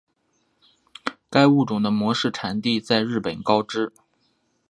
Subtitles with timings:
[1.29, 3.93] 该物种的模式产地在日本高知。